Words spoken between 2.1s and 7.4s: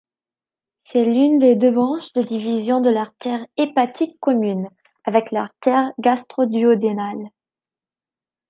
de division de l'artère hépatique commune, avec l'artère gastroduodénale.